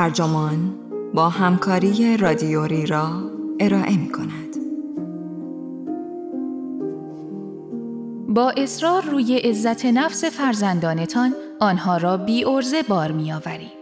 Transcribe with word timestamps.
ترجمان 0.00 0.74
با 1.14 1.28
همکاری 1.28 2.16
رادیوری 2.16 2.86
را 2.86 3.30
ارائه 3.60 3.96
می 3.96 4.12
کند. 4.12 4.56
با 8.28 8.50
اصرار 8.50 9.02
روی 9.02 9.36
عزت 9.36 9.84
نفس 9.84 10.24
فرزندانتان 10.24 11.34
آنها 11.60 11.96
را 11.96 12.16
بی 12.16 12.44
ارزه 12.44 12.82
بار 12.82 13.12
می 13.12 13.32
آورید. 13.32 13.79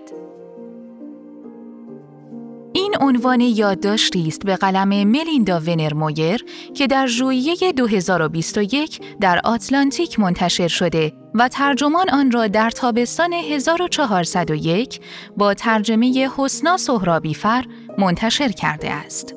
عنوان 3.19 3.41
یادداشتی 3.41 4.29
است 4.29 4.45
به 4.45 4.57
قلم 4.57 4.89
ملیندا 4.89 5.61
ونرمویر 5.61 6.45
که 6.75 6.87
در 6.87 7.07
ژوئیه 7.07 7.73
2021 7.77 9.01
در 9.21 9.41
آتلانتیک 9.45 10.21
منتشر 10.21 10.69
شده 10.69 11.12
و 11.34 11.48
ترجمان 11.48 12.11
آن 12.11 12.30
را 12.30 12.46
در 12.46 12.70
تابستان 12.70 13.33
1401 13.33 15.01
با 15.37 15.55
ترجمه 15.55 16.30
حسنا 16.37 16.77
سهرابیفر 16.77 17.65
منتشر 17.98 18.48
کرده 18.48 18.91
است. 18.91 19.35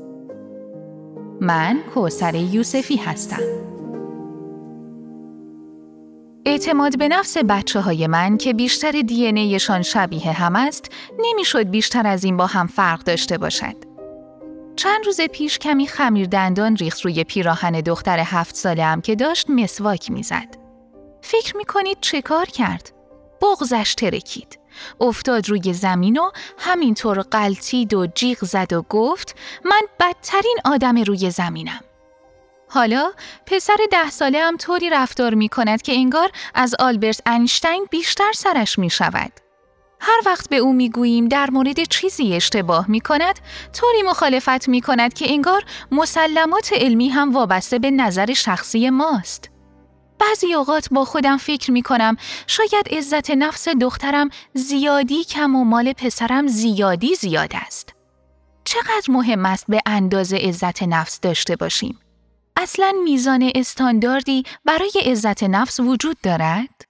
من 1.41 1.79
کوسر 1.93 2.35
یوسفی 2.35 2.95
هستم. 2.95 3.60
اعتماد 6.45 6.97
به 6.97 7.07
نفس 7.07 7.37
بچه 7.37 7.79
های 7.79 8.07
من 8.07 8.37
که 8.37 8.53
بیشتر 8.53 8.91
دی 8.91 9.59
شبیه 9.83 10.31
هم 10.31 10.55
است 10.55 10.91
نمی‌شد 11.19 11.69
بیشتر 11.69 12.07
از 12.07 12.23
این 12.23 12.37
با 12.37 12.45
هم 12.45 12.67
فرق 12.67 13.03
داشته 13.03 13.37
باشد. 13.37 13.75
چند 14.75 15.05
روز 15.05 15.21
پیش 15.21 15.59
کمی 15.59 15.87
خمیر 15.87 16.27
دندان 16.27 16.75
ریخت 16.75 17.01
روی 17.01 17.23
پیراهن 17.23 17.71
دختر 17.71 18.19
هفت 18.19 18.55
ساله 18.55 18.83
هم 18.83 19.01
که 19.01 19.15
داشت 19.15 19.49
مسواک 19.49 20.11
می‌زد. 20.11 20.57
فکر 21.21 21.57
می 21.57 21.65
کنید 21.65 21.97
چه 22.01 22.21
کار 22.21 22.45
کرد؟ 22.45 22.91
بغزش 23.41 23.95
ترکید. 23.95 24.59
افتاد 25.01 25.49
روی 25.49 25.73
زمین 25.73 26.17
و 26.17 26.31
همینطور 26.57 27.21
قلتید 27.21 27.93
و 27.93 28.07
جیغ 28.15 28.37
زد 28.45 28.73
و 28.73 28.81
گفت 28.89 29.35
من 29.65 29.81
بدترین 29.99 30.57
آدم 30.65 30.98
روی 30.98 31.31
زمینم. 31.31 31.81
حالا 32.73 33.11
پسر 33.45 33.77
ده 33.91 34.09
ساله 34.09 34.39
هم 34.39 34.57
طوری 34.57 34.89
رفتار 34.89 35.33
می 35.33 35.49
کند 35.49 35.81
که 35.81 35.93
انگار 35.93 36.31
از 36.55 36.75
آلبرت 36.79 37.21
انشتین 37.25 37.87
بیشتر 37.91 38.31
سرش 38.35 38.79
می 38.79 38.89
شود. 38.89 39.31
هر 39.99 40.19
وقت 40.25 40.49
به 40.49 40.57
او 40.57 40.73
می 40.73 40.89
گوییم 40.89 41.27
در 41.27 41.49
مورد 41.49 41.83
چیزی 41.83 42.35
اشتباه 42.35 42.85
می 42.89 43.01
کند، 43.01 43.39
طوری 43.73 44.01
مخالفت 44.01 44.69
می 44.69 44.81
کند 44.81 45.13
که 45.13 45.31
انگار 45.31 45.63
مسلمات 45.91 46.73
علمی 46.73 47.09
هم 47.09 47.33
وابسته 47.33 47.79
به 47.79 47.91
نظر 47.91 48.33
شخصی 48.33 48.89
ماست. 48.89 49.49
بعضی 50.19 50.53
اوقات 50.53 50.87
با 50.91 51.05
خودم 51.05 51.37
فکر 51.37 51.71
می 51.71 51.81
کنم 51.81 52.15
شاید 52.47 52.89
عزت 52.91 53.31
نفس 53.31 53.67
دخترم 53.67 54.29
زیادی 54.53 55.23
کم 55.23 55.55
و 55.55 55.63
مال 55.63 55.93
پسرم 55.93 56.47
زیادی 56.47 57.15
زیاد 57.15 57.51
است. 57.53 57.93
چقدر 58.63 59.05
مهم 59.09 59.45
است 59.45 59.65
به 59.67 59.81
اندازه 59.85 60.37
عزت 60.37 60.83
نفس 60.83 61.19
داشته 61.19 61.55
باشیم؟ 61.55 62.01
اصلا 62.62 62.93
میزان 63.04 63.51
استانداردی 63.55 64.44
برای 64.66 64.91
عزت 65.06 65.44
نفس 65.44 65.79
وجود 65.79 66.17
دارد؟ 66.23 66.85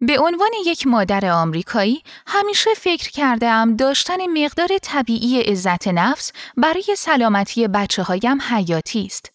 به 0.00 0.18
عنوان 0.18 0.50
یک 0.66 0.86
مادر 0.86 1.26
آمریکایی 1.26 2.02
همیشه 2.26 2.70
فکر 2.76 3.10
کرده 3.10 3.48
ام 3.48 3.76
داشتن 3.76 4.26
مقدار 4.26 4.68
طبیعی 4.82 5.40
عزت 5.40 5.88
نفس 5.88 6.32
برای 6.56 6.84
سلامتی 6.98 7.68
بچه 7.68 8.02
هایم 8.02 8.40
حیاتی 8.40 9.06
است. 9.06 9.32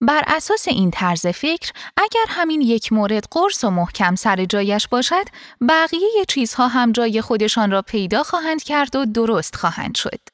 بر 0.00 0.24
اساس 0.26 0.68
این 0.68 0.90
طرز 0.90 1.26
فکر 1.26 1.72
اگر 1.96 2.26
همین 2.28 2.60
یک 2.60 2.92
مورد 2.92 3.24
قرص 3.30 3.64
و 3.64 3.70
محکم 3.70 4.14
سر 4.14 4.44
جایش 4.44 4.88
باشد 4.88 5.24
بقیه 5.68 6.24
چیزها 6.28 6.68
هم 6.68 6.92
جای 6.92 7.20
خودشان 7.20 7.70
را 7.70 7.82
پیدا 7.82 8.22
خواهند 8.22 8.62
کرد 8.62 8.96
و 8.96 9.04
درست 9.04 9.56
خواهند 9.56 9.94
شد. 9.94 10.31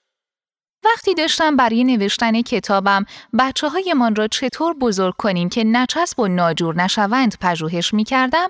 وقتی 0.94 1.14
داشتم 1.14 1.56
برای 1.56 1.84
نوشتن 1.84 2.42
کتابم 2.42 3.04
بچه 3.38 3.68
های 3.68 3.94
من 3.96 4.14
را 4.14 4.28
چطور 4.28 4.74
بزرگ 4.74 5.14
کنیم 5.18 5.48
که 5.48 5.64
نچسب 5.64 6.20
و 6.20 6.28
ناجور 6.28 6.74
نشوند 6.82 7.38
پژوهش 7.40 7.94
می 7.94 8.04
کردم، 8.04 8.48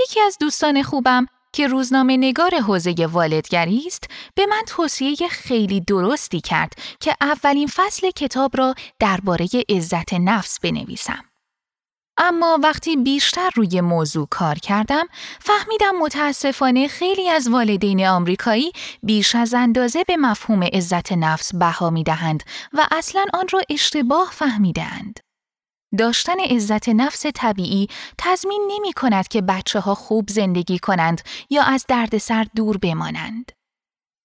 یکی 0.00 0.20
از 0.20 0.36
دوستان 0.40 0.82
خوبم 0.82 1.26
که 1.52 1.66
روزنامه 1.66 2.16
نگار 2.16 2.54
حوزه 2.54 3.06
والدگری 3.12 3.82
است 3.86 4.04
به 4.34 4.46
من 4.46 4.62
توصیه 4.66 5.16
خیلی 5.30 5.80
درستی 5.80 6.40
کرد 6.40 6.72
که 7.00 7.14
اولین 7.20 7.66
فصل 7.66 8.10
کتاب 8.10 8.56
را 8.56 8.74
درباره 8.98 9.48
عزت 9.68 10.14
نفس 10.14 10.60
بنویسم. 10.60 11.24
اما 12.18 12.58
وقتی 12.62 12.96
بیشتر 12.96 13.50
روی 13.54 13.80
موضوع 13.80 14.26
کار 14.30 14.54
کردم 14.54 15.06
فهمیدم 15.40 15.98
متاسفانه 16.00 16.88
خیلی 16.88 17.28
از 17.28 17.48
والدین 17.48 18.06
آمریکایی 18.06 18.72
بیش 19.02 19.34
از 19.34 19.54
اندازه 19.54 20.04
به 20.04 20.16
مفهوم 20.16 20.62
عزت 20.62 21.12
نفس 21.12 21.54
بها 21.54 21.90
می 21.90 22.04
دهند 22.04 22.42
و 22.72 22.86
اصلا 22.90 23.24
آن 23.34 23.46
را 23.52 23.60
اشتباه 23.70 24.30
فهمیدند. 24.32 25.20
داشتن 25.98 26.40
عزت 26.40 26.88
نفس 26.88 27.26
طبیعی 27.34 27.88
تضمین 28.18 28.70
نمی 28.70 28.92
کند 28.92 29.28
که 29.28 29.42
بچه 29.42 29.80
ها 29.80 29.94
خوب 29.94 30.30
زندگی 30.30 30.78
کنند 30.78 31.20
یا 31.50 31.62
از 31.62 31.84
دردسر 31.88 32.46
دور 32.56 32.78
بمانند. 32.78 33.52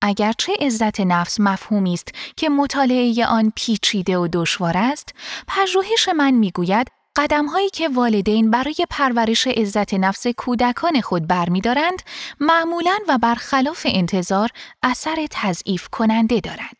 اگرچه 0.03 0.53
عزت 0.59 0.99
نفس 0.99 1.39
مفهومی 1.39 1.93
است 1.93 2.11
که 2.37 2.49
مطالعه 2.49 3.25
آن 3.25 3.53
پیچیده 3.55 4.17
و 4.17 4.27
دشوار 4.33 4.77
است، 4.77 5.15
پژوهش 5.47 6.09
من 6.09 6.31
می‌گوید 6.31 6.87
قدم 7.15 7.45
هایی 7.45 7.69
که 7.69 7.89
والدین 7.89 8.51
برای 8.51 8.75
پرورش 8.89 9.47
عزت 9.47 9.93
نفس 9.93 10.27
کودکان 10.27 11.01
خود 11.01 11.27
برمیدارند 11.27 12.01
معمولا 12.39 12.97
و 13.07 13.17
برخلاف 13.17 13.87
انتظار 13.89 14.49
اثر 14.83 15.27
تضعیف 15.31 15.87
کننده 15.87 16.39
دارند. 16.39 16.77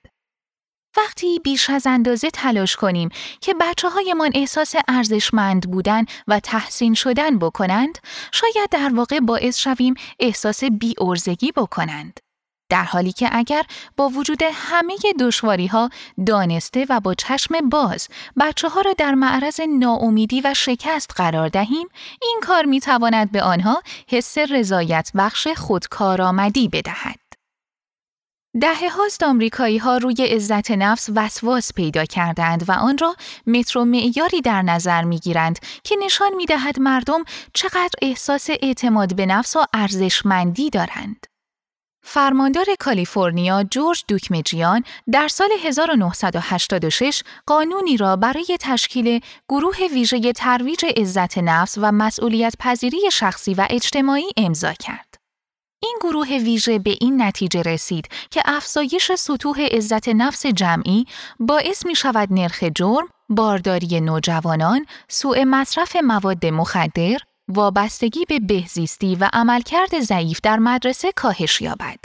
وقتی 0.98 1.40
بیش 1.40 1.70
از 1.70 1.88
اندازه 1.88 2.30
تلاش 2.30 2.76
کنیم 2.76 3.10
که 3.42 3.54
بچه 3.60 3.90
هایمان 3.90 4.32
احساس 4.36 4.76
ارزشمند 4.88 5.72
بودن 5.72 6.06
و 6.28 6.40
تحسین 6.40 6.94
شدن 6.94 7.40
بکنند، 7.40 7.98
شاید 8.32 8.70
در 8.72 8.92
واقع 8.94 9.20
باعث 9.20 9.58
شویم 9.58 9.94
احساس 10.20 10.64
ارزگی 11.02 11.52
بکنند. 11.52 12.20
در 12.72 12.84
حالی 12.84 13.12
که 13.12 13.30
اگر 13.32 13.64
با 13.98 14.10
وجود 14.10 14.40
همه 14.54 14.96
دشواری 15.20 15.68
ها 15.68 15.90
دانسته 16.26 16.86
و 16.90 17.00
با 17.00 17.14
چشم 17.14 17.70
باز 17.70 18.08
بچه 18.40 18.70
ها 18.70 18.82
را 18.82 18.94
در 18.98 19.14
معرض 19.14 19.60
ناامیدی 19.80 20.42
و 20.42 20.54
شکست 20.54 21.12
قرار 21.16 21.50
دهیم 21.50 21.88
این 22.22 22.40
کار 22.44 22.66
می 22.66 22.80
تواند 22.80 23.32
به 23.32 23.42
آنها 23.42 23.82
حس 24.10 24.38
رضایت 24.38 25.12
بخش 25.16 25.48
خودکارآمدی 25.48 26.68
بدهد. 26.68 27.20
دهه 28.62 28.90
هاست 28.90 29.24
آمریکایی 29.24 29.78
ها 29.78 29.98
روی 29.98 30.26
عزت 30.26 30.72
نفس 30.72 31.10
وسواس 31.16 31.74
پیدا 31.74 32.06
کردند 32.06 32.70
و 32.70 32.72
آن 32.72 32.98
را 32.98 33.16
مترو 33.48 33.86
معیاری 33.86 34.42
در 34.42 34.62
نظر 34.62 35.04
می 35.04 35.20
گیرند 35.20 35.60
که 35.84 35.96
نشان 36.06 36.36
می 36.36 36.46
دهد 36.46 36.80
مردم 36.80 37.24
چقدر 37.54 37.94
احساس 38.02 38.50
اعتماد 38.50 39.16
به 39.16 39.26
نفس 39.26 39.56
و 39.56 39.66
ارزشمندی 39.74 40.70
دارند. 40.70 41.31
فرماندار 42.04 42.66
کالیفرنیا 42.80 43.64
جورج 43.64 44.04
دوکمجیان 44.08 44.84
در 45.12 45.28
سال 45.28 45.50
1986 45.64 47.24
قانونی 47.46 47.98
را 47.98 48.16
برای 48.16 48.58
تشکیل 48.60 49.20
گروه 49.50 49.78
ویژه 49.94 50.34
ترویج 50.34 50.86
عزت 50.98 51.38
نفس 51.38 51.78
و 51.78 51.92
مسئولیت 51.92 52.54
پذیری 52.60 53.12
شخصی 53.12 53.54
و 53.54 53.68
اجتماعی 53.70 54.30
امضا 54.38 54.74
کرد. 54.74 55.16
این 55.84 55.98
گروه 56.02 56.28
ویژه 56.28 56.80
به 56.80 56.98
این 57.02 57.22
نتیجه 57.22 57.62
رسید 57.62 58.08
که 58.32 58.42
افزایش 58.46 59.12
سطوح 59.12 59.62
عزت 59.62 60.10
نفس 60.10 60.46
جمعی 60.46 61.06
باعث 61.40 61.86
می 61.86 61.96
شود 61.96 62.28
نرخ 62.34 62.64
جرم، 62.76 63.08
بارداری 63.30 64.02
نوجوانان، 64.02 64.86
سوء 65.08 65.44
مصرف 65.48 65.96
مواد 65.96 66.46
مخدر، 66.46 67.18
وابستگی 67.54 68.26
به 68.26 68.40
بهزیستی 68.40 69.16
و 69.16 69.30
عملکرد 69.34 70.00
ضعیف 70.00 70.40
در 70.44 70.60
مدرسه 70.60 71.12
کاهش 71.12 71.62
یابد. 71.62 71.98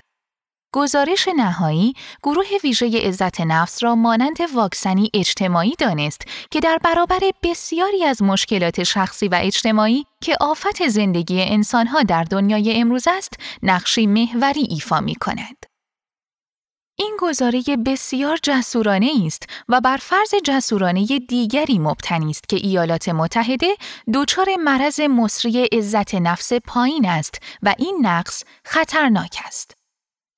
گزارش 0.74 1.28
نهایی 1.36 1.92
گروه 2.22 2.46
ویژه 2.64 3.08
عزت 3.08 3.40
نفس 3.40 3.82
را 3.82 3.94
مانند 3.94 4.36
واکسنی 4.54 5.10
اجتماعی 5.14 5.74
دانست 5.78 6.22
که 6.50 6.60
در 6.60 6.78
برابر 6.84 7.20
بسیاری 7.42 8.04
از 8.04 8.22
مشکلات 8.22 8.82
شخصی 8.82 9.28
و 9.28 9.38
اجتماعی 9.42 10.04
که 10.20 10.36
آفت 10.40 10.88
زندگی 10.88 11.42
انسانها 11.42 12.02
در 12.02 12.24
دنیای 12.24 12.80
امروز 12.80 13.04
است، 13.08 13.32
نقشی 13.62 14.06
محوری 14.06 14.66
ایفا 14.70 15.00
می 15.00 15.14
کند. 15.14 15.75
این 16.98 17.16
گزاره 17.20 17.62
بسیار 17.86 18.38
جسورانه 18.42 19.12
است 19.26 19.46
و 19.68 19.80
بر 19.80 19.96
فرض 19.96 20.34
جسورانه 20.44 21.06
دیگری 21.06 21.78
مبتنی 21.78 22.30
است 22.30 22.48
که 22.48 22.56
ایالات 22.56 23.08
متحده 23.08 23.76
دچار 24.14 24.48
مرض 24.64 25.00
مصری 25.00 25.64
عزت 25.64 26.14
نفس 26.14 26.52
پایین 26.52 27.08
است 27.08 27.38
و 27.62 27.74
این 27.78 27.98
نقص 28.02 28.44
خطرناک 28.64 29.38
است. 29.46 29.76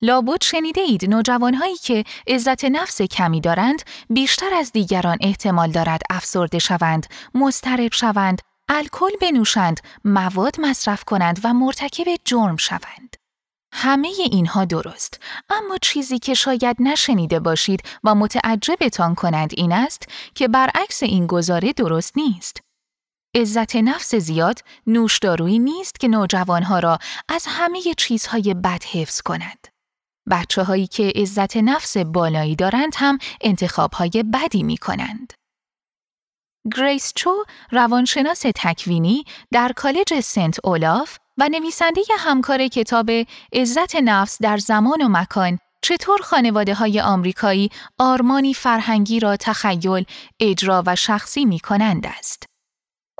لابد 0.01 0.43
شنیده 0.43 0.81
اید 0.81 1.09
نوجوانهایی 1.09 1.75
که 1.75 2.03
عزت 2.27 2.65
نفس 2.65 3.01
کمی 3.01 3.41
دارند 3.41 3.81
بیشتر 4.09 4.53
از 4.53 4.71
دیگران 4.71 5.17
احتمال 5.21 5.71
دارد 5.71 6.01
افسرده 6.09 6.59
شوند، 6.59 7.05
مضطرب 7.33 7.93
شوند، 7.93 8.41
الکل 8.69 9.11
بنوشند، 9.21 9.79
مواد 10.05 10.61
مصرف 10.61 11.03
کنند 11.03 11.39
و 11.43 11.53
مرتکب 11.53 12.05
جرم 12.25 12.57
شوند. 12.57 13.18
همه 13.71 14.07
اینها 14.07 14.65
درست 14.65 15.19
اما 15.49 15.77
چیزی 15.81 16.19
که 16.19 16.33
شاید 16.33 16.75
نشنیده 16.79 17.39
باشید 17.39 17.83
و 18.03 18.15
متعجبتان 18.15 19.15
کند 19.15 19.51
این 19.57 19.71
است 19.71 20.07
که 20.35 20.47
برعکس 20.47 21.03
این 21.03 21.27
گزاره 21.27 21.73
درست 21.73 22.17
نیست. 22.17 22.61
عزت 23.35 23.75
نفس 23.75 24.15
زیاد 24.15 24.59
نوشدارویی 24.87 25.59
نیست 25.59 25.99
که 25.99 26.07
نوجوانها 26.07 26.79
را 26.79 26.99
از 27.29 27.45
همه 27.47 27.81
چیزهای 27.97 28.53
بد 28.53 28.83
حفظ 28.83 29.21
کند. 29.21 29.67
بچه 30.29 30.63
هایی 30.63 30.87
که 30.87 31.13
عزت 31.15 31.57
نفس 31.57 31.97
بالایی 31.97 32.55
دارند 32.55 32.93
هم 32.95 33.17
انتخابهای 33.41 34.23
بدی 34.33 34.63
می 34.63 34.77
کنند. 34.77 35.33
گریس 36.75 37.13
چو 37.15 37.43
روانشناس 37.71 38.45
تکوینی 38.55 39.23
در 39.51 39.71
کالج 39.75 40.19
سنت 40.19 40.57
اولاف 40.63 41.17
و 41.39 41.49
نویسنده 41.49 42.01
همکار 42.19 42.67
کتاب 42.67 43.09
عزت 43.53 43.95
نفس 43.95 44.41
در 44.41 44.57
زمان 44.57 45.01
و 45.01 45.07
مکان 45.09 45.59
چطور 45.81 46.21
خانواده 46.21 46.73
های 46.73 47.01
آمریکایی 47.01 47.69
آرمانی 47.99 48.53
فرهنگی 48.53 49.19
را 49.19 49.37
تخیل، 49.37 50.05
اجرا 50.39 50.83
و 50.85 50.95
شخصی 50.95 51.45
می 51.45 51.59
کنند 51.59 52.07
است. 52.17 52.43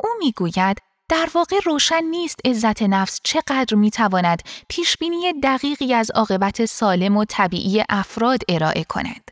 او 0.03 0.09
می 0.19 0.31
گوید 0.31 0.77
در 1.09 1.29
واقع 1.33 1.59
روشن 1.65 2.03
نیست 2.03 2.39
عزت 2.45 2.81
نفس 2.81 3.19
چقدر 3.23 3.75
می 3.75 3.91
تواند 3.91 4.41
پیشبینی 4.69 5.33
دقیقی 5.43 5.93
از 5.93 6.11
عاقبت 6.11 6.65
سالم 6.65 7.17
و 7.17 7.25
طبیعی 7.25 7.83
افراد 7.89 8.39
ارائه 8.49 8.83
کند. 8.83 9.31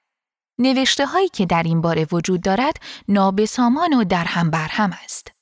نوشته 0.60 1.06
هایی 1.06 1.30
که 1.30 1.46
در 1.46 1.64
این 1.64 1.82
باره 1.82 2.08
وجود 2.12 2.42
دارد 2.42 2.78
نابسامان 3.08 3.94
و 3.94 4.04
در 4.04 4.26
هم 4.26 4.52
برهم 4.52 4.98
است. 5.04 5.37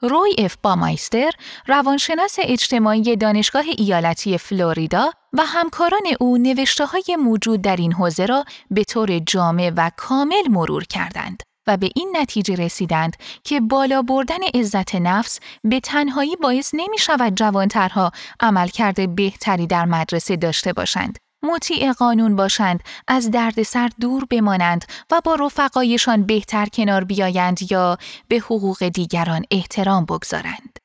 روی 0.00 0.34
اف 0.38 0.56
بامایستر 0.62 1.30
روانشناس 1.66 2.36
اجتماعی 2.42 3.16
دانشگاه 3.16 3.64
ایالتی 3.78 4.38
فلوریدا 4.38 5.10
و 5.32 5.42
همکاران 5.46 6.02
او 6.20 6.38
نوشته 6.38 6.86
های 6.86 7.16
موجود 7.18 7.62
در 7.62 7.76
این 7.76 7.92
حوزه 7.92 8.26
را 8.26 8.44
به 8.70 8.84
طور 8.84 9.18
جامع 9.18 9.72
و 9.76 9.90
کامل 9.96 10.48
مرور 10.50 10.84
کردند 10.84 11.42
و 11.66 11.76
به 11.76 11.90
این 11.94 12.16
نتیجه 12.20 12.54
رسیدند 12.54 13.16
که 13.44 13.60
بالا 13.60 14.02
بردن 14.02 14.42
عزت 14.54 14.94
نفس 14.94 15.40
به 15.64 15.80
تنهایی 15.80 16.36
باعث 16.36 16.70
نمی 16.74 16.98
شود 16.98 17.34
جوانترها 17.34 18.10
عملکرد 18.40 19.16
بهتری 19.16 19.66
در 19.66 19.84
مدرسه 19.84 20.36
داشته 20.36 20.72
باشند. 20.72 21.18
مطیع 21.42 21.92
قانون 21.92 22.36
باشند، 22.36 22.82
از 23.08 23.30
دردسر 23.30 23.90
دور 24.00 24.24
بمانند 24.24 24.84
و 25.10 25.20
با 25.24 25.34
رفقایشان 25.34 26.26
بهتر 26.26 26.66
کنار 26.66 27.04
بیایند 27.04 27.72
یا 27.72 27.98
به 28.28 28.36
حقوق 28.36 28.88
دیگران 28.88 29.44
احترام 29.50 30.04
بگذارند. 30.04 30.78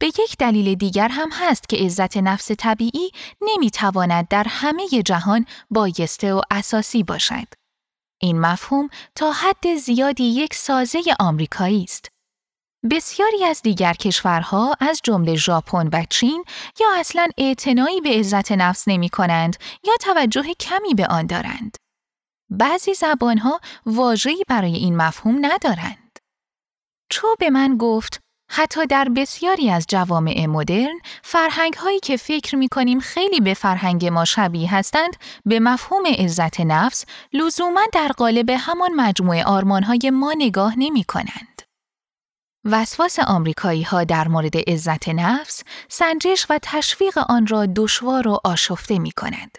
به 0.00 0.06
یک 0.06 0.36
دلیل 0.38 0.74
دیگر 0.74 1.08
هم 1.08 1.28
هست 1.32 1.68
که 1.68 1.76
عزت 1.76 2.16
نفس 2.16 2.50
طبیعی 2.50 3.10
نمی‌تواند 3.42 4.28
در 4.28 4.46
همه 4.48 4.88
جهان 4.88 5.46
بایسته 5.70 6.34
و 6.34 6.40
اساسی 6.50 7.02
باشد. 7.02 7.46
این 8.22 8.40
مفهوم 8.40 8.88
تا 9.14 9.32
حد 9.32 9.76
زیادی 9.76 10.24
یک 10.24 10.54
سازه 10.54 11.00
آمریکایی 11.20 11.84
است. 11.84 12.08
بسیاری 12.90 13.44
از 13.44 13.62
دیگر 13.62 13.92
کشورها 13.92 14.76
از 14.80 15.00
جمله 15.04 15.36
ژاپن 15.36 15.88
و 15.92 16.04
چین 16.10 16.44
یا 16.80 16.86
اصلا 16.96 17.28
اعتنایی 17.38 18.00
به 18.00 18.10
عزت 18.10 18.52
نفس 18.52 18.88
نمی 18.88 19.08
کنند 19.08 19.56
یا 19.84 19.92
توجه 20.00 20.54
کمی 20.60 20.94
به 20.94 21.06
آن 21.06 21.26
دارند. 21.26 21.76
بعضی 22.50 22.94
زبانها 22.94 23.60
واژه‌ای 23.86 24.44
برای 24.48 24.74
این 24.74 24.96
مفهوم 24.96 25.46
ندارند. 25.46 26.18
چو 27.10 27.26
به 27.38 27.50
من 27.50 27.76
گفت 27.76 28.20
حتی 28.50 28.86
در 28.86 29.08
بسیاری 29.16 29.70
از 29.70 29.86
جوامع 29.88 30.46
مدرن 30.46 31.00
فرهنگ 31.22 31.74
هایی 31.74 32.00
که 32.00 32.16
فکر 32.16 32.56
می 32.56 32.68
کنیم 32.68 33.00
خیلی 33.00 33.40
به 33.40 33.54
فرهنگ 33.54 34.06
ما 34.06 34.24
شبیه 34.24 34.74
هستند 34.74 35.16
به 35.46 35.60
مفهوم 35.60 36.06
عزت 36.18 36.60
نفس 36.60 37.04
لزوما 37.32 37.82
در 37.92 38.08
قالب 38.08 38.50
همان 38.50 38.92
مجموعه 38.94 39.44
آرمان 39.44 39.82
های 39.82 40.10
ما 40.10 40.34
نگاه 40.38 40.74
نمی 40.78 41.04
کنند. 41.04 41.49
وسواس 42.64 43.18
آمریکایی 43.18 43.82
ها 43.82 44.04
در 44.04 44.28
مورد 44.28 44.70
عزت 44.70 45.08
نفس، 45.08 45.62
سنجش 45.88 46.46
و 46.50 46.58
تشویق 46.62 47.18
آن 47.18 47.46
را 47.46 47.66
دشوار 47.66 48.28
و 48.28 48.40
آشفته 48.44 48.98
می 48.98 49.10
کند. 49.10 49.58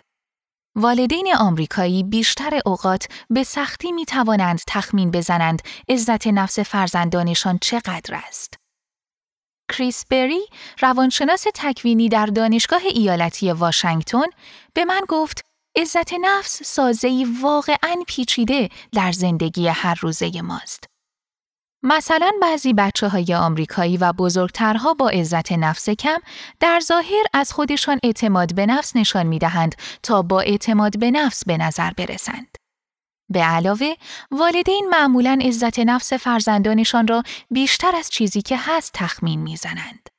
والدین 0.75 1.35
آمریکایی 1.39 2.03
بیشتر 2.03 2.59
اوقات 2.65 3.07
به 3.29 3.43
سختی 3.43 3.91
می 3.91 4.05
توانند 4.05 4.61
تخمین 4.67 5.11
بزنند 5.11 5.61
عزت 5.89 6.27
نفس 6.27 6.59
فرزندانشان 6.59 7.57
چقدر 7.61 8.21
است. 8.27 8.53
کریس 9.71 10.05
بری، 10.11 10.41
روانشناس 10.79 11.45
تکوینی 11.55 12.09
در 12.09 12.25
دانشگاه 12.25 12.81
ایالتی 12.85 13.51
واشنگتن، 13.51 14.27
به 14.73 14.85
من 14.85 15.01
گفت 15.07 15.41
عزت 15.77 16.13
نفس 16.13 16.63
سازه‌ای 16.63 17.27
واقعاً 17.41 18.03
پیچیده 18.07 18.69
در 18.93 19.11
زندگی 19.11 19.67
هر 19.67 19.99
روزه 20.01 20.41
ماست. 20.41 20.90
مثلا 21.83 22.31
بعضی 22.41 22.73
بچه 22.73 23.07
های 23.07 23.35
آمریکایی 23.35 23.97
و 23.97 24.13
بزرگترها 24.13 24.93
با 24.93 25.09
عزت 25.09 25.51
نفس 25.51 25.89
کم 25.89 26.19
در 26.59 26.79
ظاهر 26.79 27.23
از 27.33 27.53
خودشان 27.53 27.99
اعتماد 28.03 28.55
به 28.55 28.65
نفس 28.65 28.95
نشان 28.95 29.27
می 29.27 29.39
دهند 29.39 29.75
تا 30.03 30.21
با 30.21 30.41
اعتماد 30.41 30.99
به 30.99 31.11
نفس 31.11 31.45
به 31.45 31.57
نظر 31.57 31.91
برسند. 31.97 32.57
به 33.29 33.39
علاوه، 33.39 33.93
والدین 34.31 34.87
معمولا 34.91 35.39
عزت 35.41 35.79
نفس 35.79 36.13
فرزندانشان 36.13 37.07
را 37.07 37.23
بیشتر 37.51 37.95
از 37.95 38.09
چیزی 38.09 38.41
که 38.41 38.57
هست 38.59 38.91
تخمین 38.93 39.39
می‌زنند. 39.39 40.10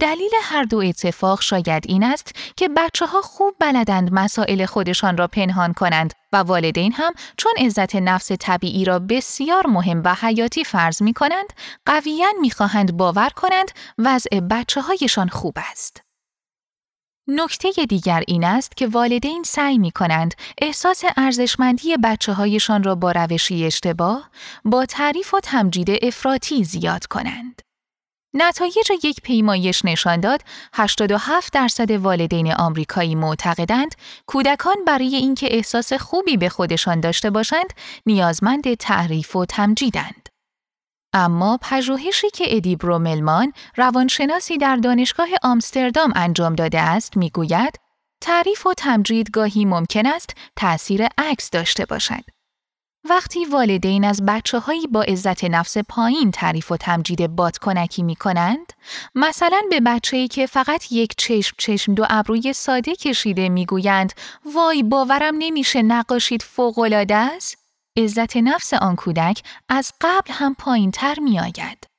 دلیل 0.00 0.30
هر 0.42 0.62
دو 0.62 0.78
اتفاق 0.78 1.40
شاید 1.40 1.84
این 1.88 2.04
است 2.04 2.32
که 2.56 2.68
بچه 2.68 3.06
ها 3.06 3.20
خوب 3.20 3.54
بلدند 3.58 4.12
مسائل 4.12 4.66
خودشان 4.66 5.16
را 5.16 5.26
پنهان 5.26 5.72
کنند 5.72 6.12
و 6.32 6.36
والدین 6.36 6.92
هم 6.92 7.12
چون 7.36 7.52
عزت 7.58 7.96
نفس 7.96 8.32
طبیعی 8.32 8.84
را 8.84 8.98
بسیار 8.98 9.66
مهم 9.66 10.02
و 10.04 10.14
حیاتی 10.14 10.64
فرض 10.64 11.02
می 11.02 11.12
کنند، 11.12 11.52
قویا 11.86 12.26
می 12.40 12.50
خواهند 12.50 12.96
باور 12.96 13.28
کنند 13.28 13.70
وضع 13.98 14.40
بچه 14.40 14.80
هایشان 14.80 15.28
خوب 15.28 15.54
است. 15.70 16.02
نکته 17.28 17.70
دیگر 17.88 18.22
این 18.28 18.44
است 18.44 18.76
که 18.76 18.86
والدین 18.86 19.42
سعی 19.42 19.78
می 19.78 19.90
کنند 19.90 20.34
احساس 20.58 21.04
ارزشمندی 21.16 21.96
بچه 21.96 22.32
هایشان 22.32 22.82
را 22.82 22.94
با 22.94 23.12
روشی 23.12 23.64
اشتباه 23.64 24.30
با 24.64 24.86
تعریف 24.86 25.34
و 25.34 25.40
تمجید 25.40 25.90
افراطی 26.02 26.64
زیاد 26.64 27.06
کنند. 27.06 27.62
نتایج 28.34 28.90
یک 29.04 29.20
پیمایش 29.22 29.84
نشان 29.84 30.20
داد 30.20 30.42
87 30.74 31.52
درصد 31.52 31.90
والدین 31.90 32.52
آمریکایی 32.52 33.14
معتقدند 33.14 33.94
کودکان 34.26 34.76
برای 34.86 35.16
اینکه 35.16 35.54
احساس 35.54 35.92
خوبی 35.92 36.36
به 36.36 36.48
خودشان 36.48 37.00
داشته 37.00 37.30
باشند 37.30 37.72
نیازمند 38.06 38.74
تعریف 38.74 39.36
و 39.36 39.44
تمجیدند. 39.44 40.28
اما 41.12 41.58
پژوهشی 41.62 42.30
که 42.30 42.44
ادی 42.56 42.76
بروملمان 42.76 43.52
روانشناسی 43.76 44.58
در 44.58 44.76
دانشگاه 44.76 45.28
آمستردام 45.42 46.12
انجام 46.16 46.54
داده 46.54 46.80
است 46.80 47.16
می‌گوید 47.16 47.78
تعریف 48.20 48.66
و 48.66 48.74
تمجید 48.74 49.30
گاهی 49.30 49.64
ممکن 49.64 50.06
است 50.06 50.34
تأثیر 50.56 51.06
عکس 51.18 51.50
داشته 51.50 51.84
باشد. 51.84 52.24
وقتی 53.04 53.44
والدین 53.44 54.04
از 54.04 54.22
بچه 54.26 54.58
هایی 54.58 54.86
با 54.86 55.02
عزت 55.02 55.44
نفس 55.44 55.78
پایین 55.78 56.30
تعریف 56.30 56.72
و 56.72 56.76
تمجید 56.76 57.36
بادکنکی 57.36 58.02
می 58.02 58.16
کنند، 58.16 58.72
مثلا 59.14 59.62
به 59.70 59.80
بچه 59.80 60.16
ای 60.16 60.28
که 60.28 60.46
فقط 60.46 60.92
یک 60.92 61.14
چشم 61.16 61.56
چشم 61.58 61.94
دو 61.94 62.06
ابروی 62.10 62.52
ساده 62.52 62.96
کشیده 62.96 63.48
می 63.48 63.66
گویند 63.66 64.12
وای 64.54 64.82
باورم 64.82 65.34
نمیشه 65.38 65.82
نقاشید 65.82 66.42
فوقالعاده 66.42 67.14
است، 67.14 67.58
عزت 67.96 68.36
نفس 68.36 68.74
آن 68.74 68.96
کودک 68.96 69.42
از 69.68 69.92
قبل 70.00 70.32
هم 70.32 70.54
پایین 70.54 70.90
تر 70.90 71.18
می 71.20 71.40
آید. 71.40 71.91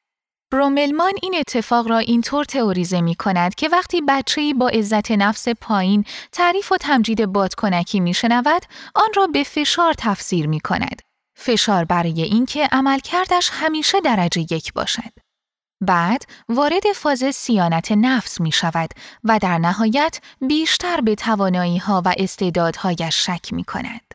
بروملمان 0.53 1.13
این 1.21 1.35
اتفاق 1.35 1.87
را 1.87 1.97
اینطور 1.97 2.45
تئوریزه 2.45 3.01
می 3.01 3.15
کند 3.15 3.55
که 3.55 3.69
وقتی 3.69 4.01
بچه‌ای 4.07 4.53
با 4.53 4.69
عزت 4.69 5.11
نفس 5.11 5.47
پایین 5.49 6.05
تعریف 6.31 6.71
و 6.71 6.77
تمجید 6.77 7.25
بادکنکی 7.25 7.99
می 7.99 8.13
شنود، 8.13 8.65
آن 8.95 9.09
را 9.15 9.27
به 9.27 9.43
فشار 9.43 9.93
تفسیر 9.97 10.47
می 10.47 10.59
کند. 10.59 11.01
فشار 11.37 11.85
برای 11.85 12.21
اینکه 12.21 12.67
عملکردش 12.71 13.49
همیشه 13.53 14.01
درجه 14.01 14.41
یک 14.41 14.73
باشد. 14.73 15.13
بعد 15.81 16.25
وارد 16.49 16.83
فاز 16.95 17.23
سیانت 17.35 17.91
نفس 17.91 18.41
می 18.41 18.51
شود 18.51 18.89
و 19.23 19.39
در 19.41 19.57
نهایت 19.57 20.19
بیشتر 20.41 21.01
به 21.01 21.15
توانایی 21.15 21.77
ها 21.77 22.01
و 22.05 22.13
استعدادهایش 22.17 23.25
شک 23.25 23.53
می 23.53 23.63
کند. 23.63 24.12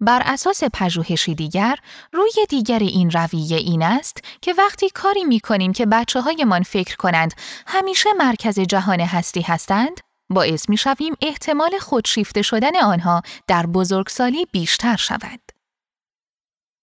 بر 0.00 0.22
اساس 0.24 0.64
پژوهشی 0.72 1.34
دیگر، 1.34 1.76
روی 2.12 2.46
دیگر 2.48 2.78
این 2.78 3.10
رویه 3.10 3.56
این 3.56 3.82
است 3.82 4.24
که 4.42 4.54
وقتی 4.58 4.90
کاری 4.90 5.24
می 5.24 5.40
کنیم 5.40 5.72
که 5.72 5.86
بچه 5.86 6.20
هایمان 6.20 6.62
فکر 6.62 6.96
کنند 6.96 7.34
همیشه 7.66 8.12
مرکز 8.12 8.60
جهان 8.60 9.00
هستی 9.00 9.40
هستند، 9.40 10.00
باعث 10.30 10.68
می 10.68 10.76
شویم 10.76 11.14
احتمال 11.20 11.78
خودشیفته 11.78 12.42
شدن 12.42 12.76
آنها 12.76 13.22
در 13.46 13.66
بزرگسالی 13.66 14.46
بیشتر 14.52 14.96
شود. 14.96 15.40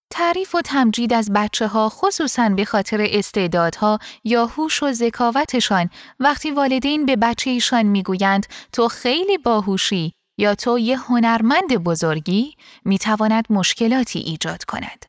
تعریف 0.10 0.56
و 0.56 0.62
تمجید 0.62 1.14
از 1.14 1.32
بچه 1.34 1.68
ها 1.68 1.90
خصوصا 1.90 2.50
به 2.50 2.66
خاطر 2.66 3.08
استعدادها 3.10 4.00
یا 4.24 4.46
هوش 4.46 4.84
و 4.84 4.92
ذکاوتشان 4.92 5.90
وقتی 6.20 6.52
والدین 6.52 7.06
به 7.06 7.16
بچه 7.16 7.50
ایشان 7.50 7.86
می‌گویند 7.86 8.46
تو 8.74 8.88
خیلی 8.88 9.38
باهوشی 9.38 10.17
یا 10.38 10.56
تو 10.56 10.80
یه 10.80 10.98
هنرمند 10.98 11.78
بزرگی 11.84 12.56
می‌تواند 12.86 13.46
مشکلاتی 13.50 14.20
ایجاد 14.20 14.64
کند. 14.64 15.06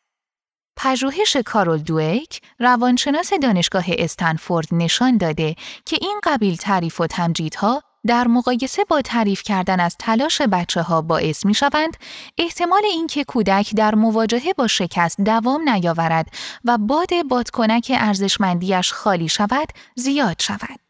پژوهش 0.77 1.37
کارول 1.37 1.79
دویک 1.79 2.41
روانشناس 2.59 3.33
دانشگاه 3.43 3.85
استنفورد 3.89 4.69
نشان 4.73 5.17
داده 5.17 5.55
که 5.87 5.99
این 6.01 6.21
قبیل 6.25 6.57
تعریف 6.57 7.01
و 7.01 7.07
تمجیدها 7.07 7.83
در 8.07 8.29
مقایسه 8.29 8.85
با 8.85 9.01
تعریف 9.01 9.43
کردن 9.43 9.81
از 9.81 9.97
تلاش 9.99 10.43
بچه 10.43 10.83
ها 10.83 11.03
باعث 11.03 11.47
می 11.47 11.55
شوند 11.55 11.97
احتمال 12.39 12.83
اینکه 12.85 13.25
کودک 13.25 13.75
در 13.75 13.95
مواجهه 13.95 14.53
با 14.53 14.67
شکست 14.67 15.21
دوام 15.21 15.69
نیاورد 15.69 16.27
و 16.65 16.79
باد 16.79 17.09
بادکنک 17.29 17.93
ارزشمندیش 17.95 18.93
خالی 18.93 19.29
شود 19.29 19.69
زیاد 19.97 20.37
شود. 20.43 20.88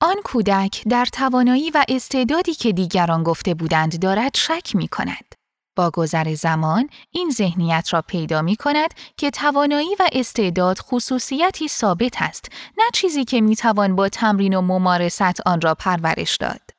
آن 0.00 0.16
کودک 0.24 0.82
در 0.88 1.04
توانایی 1.04 1.70
و 1.70 1.84
استعدادی 1.88 2.54
که 2.54 2.72
دیگران 2.72 3.22
گفته 3.22 3.54
بودند 3.54 3.98
دارد 3.98 4.36
شک 4.36 4.76
می 4.76 4.88
کند. 4.88 5.34
با 5.76 5.90
گذر 5.90 6.34
زمان 6.34 6.88
این 7.10 7.30
ذهنیت 7.30 7.88
را 7.92 8.02
پیدا 8.02 8.42
می 8.42 8.56
کند 8.56 8.90
که 9.16 9.30
توانایی 9.30 9.94
و 9.98 10.08
استعداد 10.12 10.78
خصوصیتی 10.78 11.68
ثابت 11.68 12.22
است 12.22 12.48
نه 12.78 12.84
چیزی 12.94 13.24
که 13.24 13.40
می 13.40 13.56
توان 13.56 13.96
با 13.96 14.08
تمرین 14.08 14.54
و 14.54 14.60
ممارست 14.60 15.40
آن 15.46 15.60
را 15.60 15.74
پرورش 15.74 16.36
داد. 16.36 16.70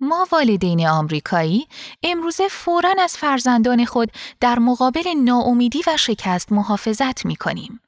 ما 0.00 0.26
والدین 0.32 0.88
آمریکایی 0.88 1.66
امروزه 2.02 2.48
فوراً 2.48 2.94
از 2.98 3.16
فرزندان 3.16 3.84
خود 3.84 4.12
در 4.40 4.58
مقابل 4.58 5.08
ناامیدی 5.24 5.82
و 5.86 5.96
شکست 5.96 6.52
محافظت 6.52 7.26
می 7.26 7.36
کنیم. 7.36 7.80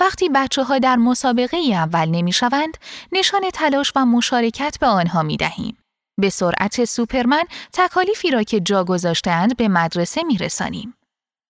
وقتی 0.00 0.28
بچه 0.28 0.62
ها 0.62 0.78
در 0.78 0.96
مسابقه 0.96 1.56
اول 1.56 2.08
نمی 2.08 2.32
شوند، 2.32 2.76
نشان 3.12 3.50
تلاش 3.54 3.92
و 3.96 4.06
مشارکت 4.06 4.76
به 4.80 4.86
آنها 4.86 5.22
می 5.22 5.36
دهیم. 5.36 5.76
به 6.20 6.30
سرعت 6.30 6.84
سوپرمن 6.84 7.44
تکالیفی 7.72 8.30
را 8.30 8.42
که 8.42 8.60
جا 8.60 8.84
گذاشتهاند 8.84 9.56
به 9.56 9.68
مدرسه 9.68 10.22
می 10.22 10.38
رسانیم. 10.38 10.94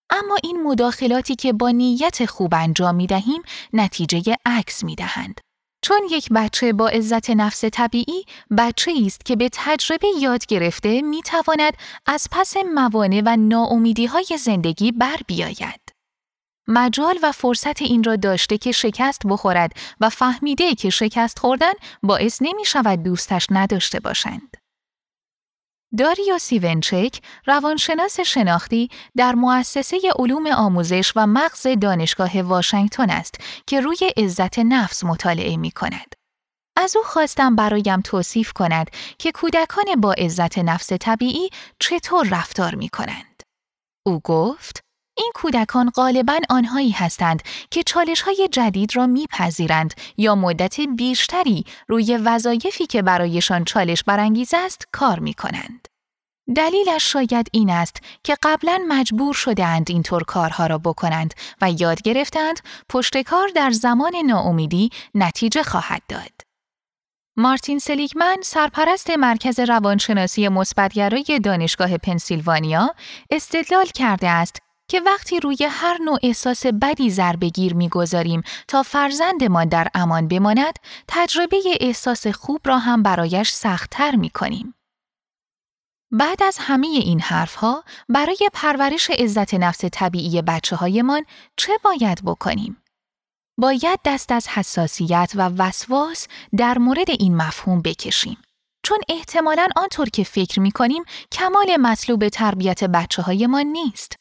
اما 0.09 0.37
این 0.43 0.63
مداخلاتی 0.63 1.35
که 1.35 1.53
با 1.53 1.69
نیت 1.69 2.25
خوب 2.25 2.53
انجام 2.53 2.95
می 2.95 3.07
دهیم 3.07 3.41
نتیجه 3.73 4.35
عکس 4.45 4.83
می 4.83 4.95
دهند. 4.95 5.41
چون 5.83 6.01
یک 6.11 6.29
بچه 6.29 6.73
با 6.73 6.87
عزت 6.87 7.29
نفس 7.29 7.65
طبیعی 7.65 8.25
بچه 8.57 8.93
است 9.05 9.25
که 9.25 9.35
به 9.35 9.49
تجربه 9.53 10.07
یاد 10.19 10.45
گرفته 10.45 11.01
می 11.01 11.21
تواند 11.21 11.73
از 12.05 12.27
پس 12.31 12.53
موانع 12.75 13.21
و 13.25 13.37
ناامیدی 13.37 14.05
های 14.05 14.37
زندگی 14.39 14.91
بر 14.91 15.17
بیاید. 15.27 15.80
مجال 16.71 17.19
و 17.23 17.31
فرصت 17.31 17.81
این 17.81 18.03
را 18.03 18.15
داشته 18.15 18.57
که 18.57 18.71
شکست 18.71 19.21
بخورد 19.25 19.71
و 19.99 20.09
فهمیده 20.09 20.75
که 20.75 20.89
شکست 20.89 21.39
خوردن 21.39 21.73
باعث 22.03 22.41
نمی 22.41 22.65
شود 22.65 23.03
دوستش 23.03 23.47
نداشته 23.49 23.99
باشند. 23.99 24.57
داریا 25.97 26.37
سیونچک 26.37 27.21
روانشناس 27.45 28.19
شناختی 28.19 28.89
در 29.17 29.35
مؤسسه 29.35 29.97
علوم 30.19 30.47
آموزش 30.47 31.13
و 31.15 31.27
مغز 31.27 31.67
دانشگاه 31.81 32.41
واشنگتن 32.41 33.09
است 33.09 33.35
که 33.67 33.81
روی 33.81 33.97
عزت 34.17 34.59
نفس 34.59 35.03
مطالعه 35.03 35.57
می 35.57 35.71
کند. 35.71 36.13
از 36.77 36.95
او 36.95 37.03
خواستم 37.03 37.55
برایم 37.55 38.01
توصیف 38.01 38.53
کند 38.53 38.91
که 39.19 39.31
کودکان 39.31 39.85
با 39.97 40.13
عزت 40.13 40.57
نفس 40.57 40.93
طبیعی 40.93 41.49
چطور 41.79 42.27
رفتار 42.31 42.75
می 42.75 42.89
کنند. 42.89 43.43
او 44.05 44.19
گفت 44.19 44.81
این 45.21 45.31
کودکان 45.35 45.89
غالبا 45.89 46.39
آنهایی 46.49 46.91
هستند 46.91 47.41
که 47.71 47.83
چالش 47.83 48.21
های 48.21 48.49
جدید 48.51 48.95
را 48.95 49.07
میپذیرند 49.07 49.93
یا 50.17 50.35
مدت 50.35 50.79
بیشتری 50.79 51.65
روی 51.87 52.17
وظایفی 52.17 52.85
که 52.85 53.01
برایشان 53.01 53.65
چالش 53.65 54.03
برانگیز 54.03 54.53
است 54.53 54.87
کار 54.91 55.19
می 55.19 55.33
کنند. 55.33 55.87
دلیلش 56.55 57.11
شاید 57.11 57.47
این 57.51 57.69
است 57.69 57.97
که 58.23 58.37
قبلا 58.43 58.85
مجبور 58.87 59.33
شده 59.33 59.65
اند 59.65 59.85
اینطور 59.89 60.23
کارها 60.23 60.67
را 60.67 60.77
بکنند 60.77 61.33
و 61.61 61.71
یاد 61.71 62.01
گرفتند 62.01 62.59
پشت 62.89 63.21
کار 63.21 63.47
در 63.55 63.71
زمان 63.71 64.15
ناامیدی 64.25 64.89
نتیجه 65.15 65.63
خواهد 65.63 66.01
داد. 66.09 66.41
مارتین 67.37 67.79
سلیگمن 67.79 68.37
سرپرست 68.43 69.09
مرکز 69.09 69.59
روانشناسی 69.59 70.47
مثبتگرای 70.47 71.39
دانشگاه 71.43 71.97
پنسیلوانیا 71.97 72.95
استدلال 73.31 73.85
کرده 73.85 74.29
است 74.29 74.70
که 74.91 75.01
وقتی 75.01 75.39
روی 75.39 75.57
هر 75.69 75.97
نوع 76.01 76.19
احساس 76.23 76.65
بدی 76.65 77.09
ضربه 77.09 77.51
می‌گذاریم 77.75 78.41
تا 78.67 78.83
فرزندمان 78.83 79.67
در 79.67 79.87
امان 79.93 80.27
بماند، 80.27 80.79
تجربه 81.07 81.57
احساس 81.79 82.27
خوب 82.27 82.61
را 82.65 82.77
هم 82.77 83.03
برایش 83.03 83.51
سختتر 83.51 84.15
می 84.15 84.29
کنیم. 84.29 84.73
بعد 86.11 86.43
از 86.43 86.57
همه 86.59 86.87
این 86.87 87.21
حرفها 87.21 87.83
برای 88.09 88.49
پرورش 88.53 89.09
عزت 89.09 89.53
نفس 89.53 89.85
طبیعی 89.91 90.41
بچه 90.41 90.75
هایمان 90.75 91.25
چه 91.57 91.73
باید 91.83 92.21
بکنیم؟ 92.25 92.83
باید 93.57 93.99
دست 94.05 94.31
از 94.31 94.47
حساسیت 94.47 95.31
و 95.35 95.41
وسواس 95.57 96.27
در 96.57 96.77
مورد 96.77 97.09
این 97.09 97.35
مفهوم 97.35 97.81
بکشیم. 97.81 98.37
چون 98.83 98.99
احتمالاً 99.09 99.67
آنطور 99.75 100.09
که 100.09 100.23
فکر 100.23 100.59
می 100.59 100.71
کنیم 100.71 101.03
کمال 101.31 101.77
مطلوب 101.77 102.29
تربیت 102.29 102.83
بچه 102.83 103.21
هایمان 103.21 103.65
نیست. 103.65 104.20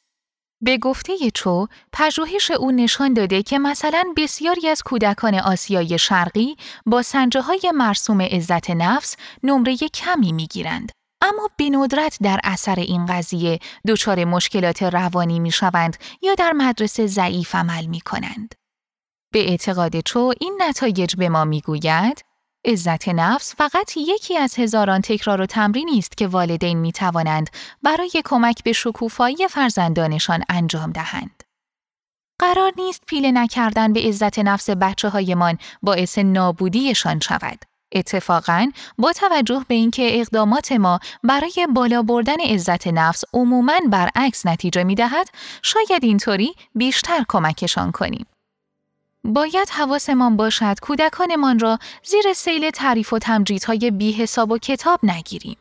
به 0.63 0.79
گفته 0.79 1.13
چو، 1.35 1.67
پژوهش 1.93 2.51
او 2.51 2.71
نشان 2.71 3.15
داده 3.15 3.43
که 3.43 3.59
مثلا 3.59 4.05
بسیاری 4.17 4.69
از 4.69 4.83
کودکان 4.83 5.35
آسیای 5.35 5.99
شرقی 5.99 6.57
با 6.87 7.03
سنجه 7.03 7.41
های 7.41 7.73
مرسوم 7.75 8.21
عزت 8.21 8.71
نفس 8.71 9.17
نمره 9.43 9.77
کمی 9.77 10.33
می 10.33 10.47
گیرند. 10.47 10.93
اما 11.23 11.51
به 11.57 11.71
ندرت 11.71 12.19
در 12.23 12.41
اثر 12.45 12.79
این 12.79 13.07
قضیه 13.07 13.59
دچار 13.89 14.25
مشکلات 14.25 14.83
روانی 14.83 15.41
می 15.41 15.51
شوند 15.51 15.97
یا 16.23 16.35
در 16.35 16.53
مدرسه 16.53 17.07
ضعیف 17.07 17.55
عمل 17.55 17.87
می 17.87 18.01
کنند. 18.01 18.55
به 19.33 19.51
اعتقاد 19.51 20.01
چو 20.01 20.33
این 20.41 20.59
نتایج 20.63 21.17
به 21.17 21.29
ما 21.29 21.45
می 21.45 21.61
گوید 21.61 22.25
عزت 22.65 23.09
نفس 23.09 23.55
فقط 23.55 23.97
یکی 23.97 24.39
از 24.39 24.55
هزاران 24.59 25.01
تکرار 25.01 25.41
و 25.41 25.47
تمرینی 25.47 25.99
است 25.99 26.17
که 26.17 26.27
والدین 26.27 26.79
می 26.79 26.93
توانند 26.93 27.51
برای 27.83 28.11
کمک 28.25 28.65
به 28.65 28.73
شکوفایی 28.73 29.49
فرزندانشان 29.51 30.45
انجام 30.49 30.93
دهند. 30.93 31.43
قرار 32.39 32.73
نیست 32.77 33.03
پیله 33.07 33.31
نکردن 33.33 33.93
به 33.93 34.01
عزت 34.01 34.39
نفس 34.39 34.71
بچه 34.71 35.09
هایمان 35.09 35.59
باعث 35.83 36.19
نابودیشان 36.19 37.21
شود. 37.21 37.65
اتفاقاً 37.95 38.71
با 38.99 39.13
توجه 39.13 39.65
به 39.69 39.75
اینکه 39.75 40.21
اقدامات 40.21 40.73
ما 40.73 41.01
برای 41.23 41.69
بالا 41.75 42.03
بردن 42.03 42.41
عزت 42.41 42.87
نفس 42.87 43.25
عموماً 43.35 43.81
برعکس 43.91 44.47
نتیجه 44.47 44.85
می 44.85 44.95
دهد، 44.95 45.29
شاید 45.63 46.05
اینطوری 46.05 46.55
بیشتر 46.75 47.25
کمکشان 47.29 47.93
کنیم. 47.93 48.27
باید 49.25 49.69
حواسمان 49.71 50.37
باشد 50.37 50.81
کودکانمان 50.83 51.59
را 51.59 51.79
زیر 52.05 52.33
سیل 52.33 52.71
تعریف 52.71 53.13
و 53.13 53.19
تمجیدهای 53.19 53.91
بی 53.91 54.13
حساب 54.13 54.51
و 54.51 54.59
کتاب 54.59 55.01
نگیریم. 55.03 55.57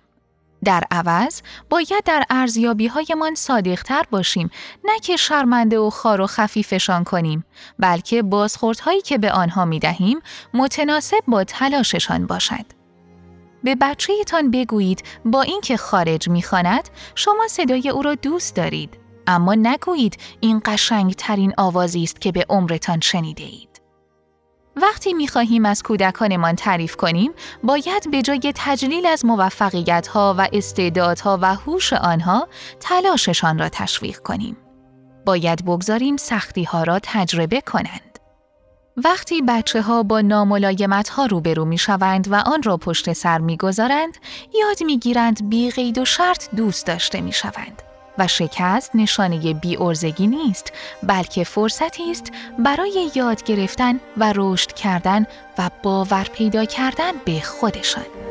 در 0.63 0.83
عوض 0.91 1.41
باید 1.69 2.03
در 2.05 2.23
ارزیابی 2.29 2.87
هایمان 2.87 3.35
صادقتر 3.35 4.03
باشیم 4.11 4.49
نه 4.85 4.99
که 4.99 5.17
شرمنده 5.17 5.79
و 5.79 5.89
خار 5.89 6.21
و 6.21 6.27
خفیفشان 6.27 7.03
کنیم 7.03 7.45
بلکه 7.79 8.23
بازخوردهایی 8.23 9.01
که 9.01 9.17
به 9.17 9.31
آنها 9.31 9.65
می 9.65 9.79
دهیم 9.79 10.19
متناسب 10.53 11.19
با 11.27 11.43
تلاششان 11.43 12.27
باشد. 12.27 12.65
به 13.63 13.75
بچه 13.75 14.13
تان 14.23 14.51
بگویید 14.51 15.03
با 15.25 15.41
اینکه 15.41 15.77
خارج 15.77 16.29
می‌خواند 16.29 16.89
شما 17.15 17.47
صدای 17.47 17.89
او 17.89 18.01
را 18.01 18.15
دوست 18.15 18.55
دارید 18.55 19.08
اما 19.29 19.55
نگویید 19.55 20.17
این 20.39 20.61
قشنگ 20.65 21.13
ترین 21.13 21.53
آوازی 21.57 22.03
است 22.03 22.21
که 22.21 22.31
به 22.31 22.45
عمرتان 22.49 22.99
شنیده 22.99 23.43
اید. 23.43 23.81
وقتی 24.75 25.13
می 25.13 25.27
خواهیم 25.27 25.65
از 25.65 25.83
کودکانمان 25.83 26.55
تعریف 26.55 26.95
کنیم، 26.95 27.31
باید 27.63 28.11
به 28.11 28.21
جای 28.21 28.53
تجلیل 28.55 29.05
از 29.05 29.25
موفقیت 29.25 30.07
ها 30.07 30.35
و 30.37 30.47
استعدادها 30.53 31.39
و 31.41 31.55
هوش 31.55 31.93
آنها، 31.93 32.47
تلاششان 32.79 33.59
را 33.59 33.69
تشویق 33.69 34.19
کنیم. 34.19 34.57
باید 35.25 35.65
بگذاریم 35.65 36.17
سختی 36.17 36.63
ها 36.63 36.83
را 36.83 36.99
تجربه 37.03 37.61
کنند. 37.61 38.19
وقتی 38.97 39.41
بچه 39.41 39.81
ها 39.81 40.03
با 40.03 40.21
ناملایمت 40.21 41.09
ها 41.09 41.25
روبرو 41.25 41.65
می 41.65 41.77
شوند 41.77 42.31
و 42.31 42.35
آن 42.35 42.63
را 42.63 42.77
پشت 42.77 43.13
سر 43.13 43.37
می 43.37 43.57
گذارند، 43.57 44.17
یاد 44.59 44.83
می 44.83 44.99
گیرند 44.99 45.49
بی 45.49 45.71
قید 45.71 45.97
و 45.97 46.05
شرط 46.05 46.55
دوست 46.55 46.87
داشته 46.87 47.21
می 47.21 47.31
شوند. 47.31 47.88
و 48.19 48.27
شکست 48.27 48.91
نشانه 48.95 49.55
ارزگی 49.79 50.27
نیست 50.27 50.73
بلکه 51.03 51.43
فرصتی 51.43 52.11
است 52.11 52.31
برای 52.59 53.11
یاد 53.15 53.43
گرفتن 53.43 53.99
و 54.17 54.33
رشد 54.35 54.73
کردن 54.73 55.25
و 55.57 55.69
باور 55.83 56.23
پیدا 56.33 56.65
کردن 56.65 57.11
به 57.25 57.39
خودشان. 57.39 58.28